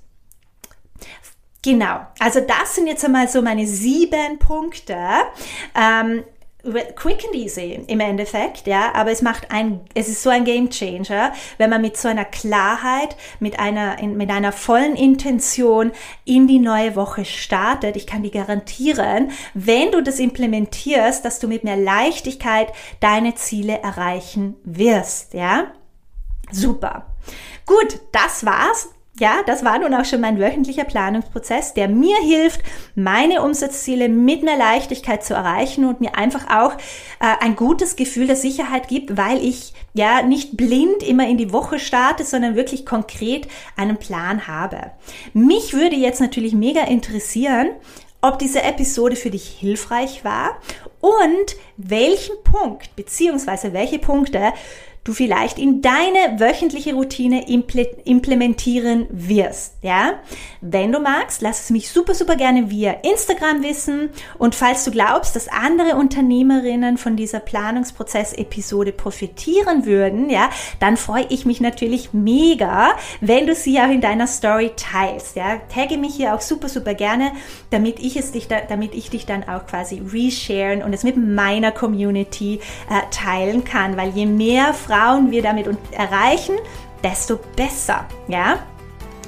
Genau, 1.64 2.00
also 2.18 2.40
das 2.40 2.74
sind 2.74 2.88
jetzt 2.88 3.06
einmal 3.06 3.26
so 3.26 3.40
meine 3.40 3.66
sieben 3.66 4.38
Punkte. 4.38 4.98
Ähm, 5.74 6.22
quick 6.96 7.24
and 7.24 7.34
easy 7.34 7.84
im 7.86 8.00
Endeffekt, 8.00 8.66
ja, 8.66 8.94
aber 8.94 9.10
es 9.10 9.22
macht 9.22 9.50
ein, 9.50 9.80
es 9.94 10.08
ist 10.08 10.22
so 10.22 10.30
ein 10.30 10.44
Game 10.44 10.70
Changer, 10.70 11.32
wenn 11.58 11.70
man 11.70 11.82
mit 11.82 11.96
so 11.96 12.08
einer 12.08 12.24
Klarheit, 12.24 13.16
mit 13.40 13.58
einer, 13.58 14.02
mit 14.02 14.30
einer 14.30 14.52
vollen 14.52 14.96
Intention 14.96 15.92
in 16.24 16.46
die 16.46 16.58
neue 16.58 16.96
Woche 16.96 17.24
startet. 17.24 17.96
Ich 17.96 18.06
kann 18.06 18.22
dir 18.22 18.30
garantieren, 18.30 19.30
wenn 19.52 19.92
du 19.92 20.02
das 20.02 20.18
implementierst, 20.18 21.24
dass 21.24 21.38
du 21.38 21.48
mit 21.48 21.64
mehr 21.64 21.76
Leichtigkeit 21.76 22.72
deine 23.00 23.34
Ziele 23.34 23.80
erreichen 23.80 24.56
wirst, 24.64 25.34
ja. 25.34 25.72
Super. 26.50 27.06
Gut, 27.66 28.00
das 28.12 28.44
war's 28.44 28.93
ja, 29.20 29.42
das 29.46 29.64
war 29.64 29.78
nun 29.78 29.94
auch 29.94 30.04
schon 30.04 30.20
mein 30.20 30.40
wöchentlicher 30.40 30.82
Planungsprozess, 30.84 31.72
der 31.72 31.88
mir 31.88 32.16
hilft, 32.18 32.60
meine 32.96 33.42
Umsatzziele 33.42 34.08
mit 34.08 34.42
einer 34.42 34.56
Leichtigkeit 34.56 35.22
zu 35.22 35.34
erreichen 35.34 35.84
und 35.84 36.00
mir 36.00 36.16
einfach 36.16 36.50
auch 36.50 36.74
äh, 37.20 37.36
ein 37.40 37.54
gutes 37.54 37.94
Gefühl 37.94 38.26
der 38.26 38.34
Sicherheit 38.34 38.88
gibt, 38.88 39.16
weil 39.16 39.38
ich 39.44 39.72
ja 39.92 40.22
nicht 40.22 40.56
blind 40.56 41.04
immer 41.04 41.28
in 41.28 41.38
die 41.38 41.52
Woche 41.52 41.78
starte, 41.78 42.24
sondern 42.24 42.56
wirklich 42.56 42.84
konkret 42.84 43.46
einen 43.76 43.98
Plan 43.98 44.48
habe. 44.48 44.90
Mich 45.32 45.74
würde 45.74 45.94
jetzt 45.94 46.20
natürlich 46.20 46.52
mega 46.52 46.82
interessieren, 46.82 47.68
ob 48.20 48.40
diese 48.40 48.62
Episode 48.62 49.14
für 49.14 49.30
dich 49.30 49.46
hilfreich 49.46 50.24
war 50.24 50.56
und 51.00 51.56
welchen 51.76 52.34
Punkt 52.42 52.96
beziehungsweise 52.96 53.72
welche 53.74 53.98
Punkte 54.00 54.54
du 55.04 55.12
vielleicht 55.12 55.58
in 55.58 55.82
deine 55.82 56.38
wöchentliche 56.40 56.94
Routine 56.94 57.46
implementieren 57.46 59.06
wirst. 59.10 59.74
Ja, 59.82 60.14
wenn 60.62 60.92
du 60.92 60.98
magst, 60.98 61.42
lass 61.42 61.64
es 61.64 61.70
mich 61.70 61.90
super, 61.90 62.14
super 62.14 62.36
gerne 62.36 62.70
via 62.70 62.92
Instagram 63.02 63.62
wissen. 63.62 64.08
Und 64.38 64.54
falls 64.54 64.84
du 64.84 64.90
glaubst, 64.90 65.36
dass 65.36 65.48
andere 65.48 65.96
Unternehmerinnen 65.96 66.96
von 66.96 67.16
dieser 67.16 67.40
Planungsprozess-Episode 67.40 68.92
profitieren 68.92 69.84
würden, 69.84 70.30
ja, 70.30 70.48
dann 70.80 70.96
freue 70.96 71.26
ich 71.28 71.44
mich 71.44 71.60
natürlich 71.60 72.14
mega, 72.14 72.92
wenn 73.20 73.46
du 73.46 73.54
sie 73.54 73.78
auch 73.80 73.90
in 73.90 74.00
deiner 74.00 74.26
Story 74.26 74.72
teilst. 74.74 75.36
Ja, 75.36 75.60
tagge 75.72 75.98
mich 75.98 76.14
hier 76.14 76.34
auch 76.34 76.40
super, 76.40 76.70
super 76.70 76.94
gerne, 76.94 77.32
damit 77.68 77.98
ich 77.98 78.16
es 78.16 78.32
dich, 78.32 78.48
da, 78.48 78.62
damit 78.66 78.94
ich 78.94 79.10
dich 79.10 79.26
dann 79.26 79.46
auch 79.46 79.66
quasi 79.66 80.00
resharen 80.10 80.82
und 80.82 80.94
es 80.94 81.02
mit 81.02 81.18
meiner 81.18 81.72
Community 81.72 82.60
äh, 82.88 83.02
teilen 83.10 83.64
kann, 83.64 83.98
weil 83.98 84.08
je 84.10 84.24
mehr 84.24 84.72
Frauen 84.72 84.93
Frauen 84.94 85.30
wir 85.30 85.42
damit 85.42 85.66
erreichen, 85.90 86.56
desto 87.02 87.38
besser. 87.56 88.06
Ja? 88.28 88.58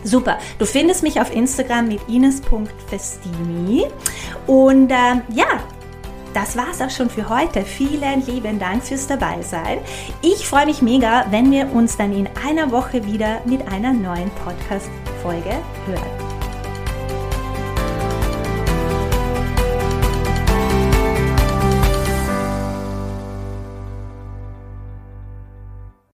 Super. 0.05 0.39
Du 0.59 0.67
findest 0.67 1.03
mich 1.03 1.21
auf 1.21 1.35
Instagram 1.35 1.89
mit 1.89 2.09
ines.festini. 2.09 3.87
Und 4.47 4.91
ähm, 4.91 5.23
ja, 5.31 5.47
das 6.35 6.57
war's 6.57 6.81
auch 6.81 6.91
schon 6.91 7.11
für 7.11 7.29
heute. 7.29 7.63
Vielen 7.65 8.25
lieben 8.27 8.59
Dank 8.61 8.85
fürs 8.85 9.07
Dabeisein. 9.07 9.79
Ich 10.23 10.47
freue 10.47 10.67
mich 10.67 10.83
mega, 10.83 11.27
wenn 11.31 11.51
wir 11.51 11.73
uns 11.73 11.97
dann 11.97 12.13
in 12.13 12.29
einer 12.47 12.71
Woche 12.71 13.05
wieder 13.05 13.41
mit 13.45 13.67
einer 13.67 13.93
neuen 13.93 14.31
Podcast-Folge 14.45 15.57
hören. 15.87 16.36